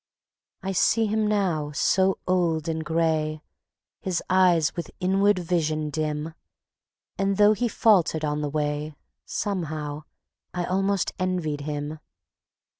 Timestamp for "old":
2.25-2.67